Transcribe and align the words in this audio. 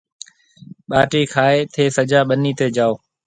ٻاٽِي 0.89 1.21
کائي 1.33 1.59
ٿَي 1.73 1.85
سجا 1.95 2.19
ٻنِي 2.27 2.51
تي 2.57 2.67
جاو 2.75 2.93